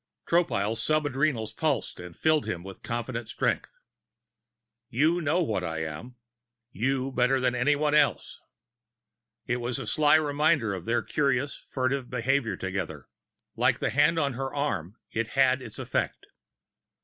[0.27, 3.77] Tropile's sub adrenals pulsed and filled him with confident strength.
[4.89, 6.15] "You know what I am
[6.71, 8.39] you better than anyone else."
[9.45, 13.09] It was a sly reminder of their curious furtive behavior together;
[13.55, 16.25] like the hand on her arm, it had its effect.